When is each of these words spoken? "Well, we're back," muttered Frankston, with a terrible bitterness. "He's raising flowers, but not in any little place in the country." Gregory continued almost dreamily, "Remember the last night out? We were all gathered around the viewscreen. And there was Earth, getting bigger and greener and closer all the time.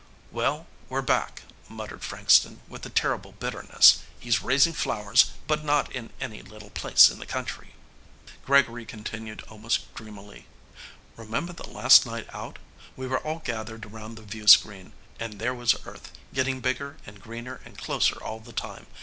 "Well, 0.31 0.65
we're 0.89 1.03
back," 1.03 1.43
muttered 1.69 2.03
Frankston, 2.03 2.61
with 2.67 2.83
a 2.87 2.89
terrible 2.89 3.33
bitterness. 3.33 3.99
"He's 4.19 4.41
raising 4.41 4.73
flowers, 4.73 5.29
but 5.45 5.63
not 5.63 5.91
in 5.91 6.09
any 6.19 6.41
little 6.41 6.71
place 6.71 7.11
in 7.11 7.19
the 7.19 7.27
country." 7.27 7.75
Gregory 8.43 8.83
continued 8.83 9.43
almost 9.43 9.93
dreamily, 9.93 10.47
"Remember 11.17 11.53
the 11.53 11.69
last 11.69 12.07
night 12.07 12.25
out? 12.33 12.57
We 12.95 13.05
were 13.05 13.19
all 13.19 13.43
gathered 13.45 13.85
around 13.85 14.15
the 14.15 14.23
viewscreen. 14.23 14.93
And 15.19 15.33
there 15.37 15.53
was 15.53 15.75
Earth, 15.85 16.11
getting 16.33 16.61
bigger 16.61 16.97
and 17.05 17.21
greener 17.21 17.61
and 17.63 17.77
closer 17.77 18.15
all 18.23 18.39
the 18.39 18.53
time. 18.53 18.87